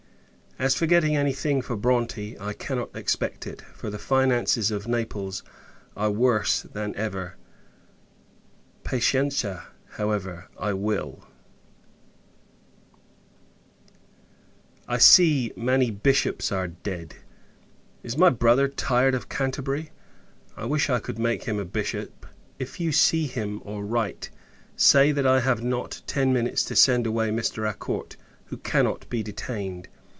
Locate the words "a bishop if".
21.57-22.79